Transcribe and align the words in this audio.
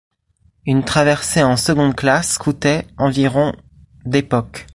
Une 0.65 0.83
traversée 0.83 1.43
en 1.43 1.55
seconde 1.57 1.95
classe 1.95 2.39
coûtait 2.39 2.87
environ 2.97 3.53
d'époque. 4.03 4.65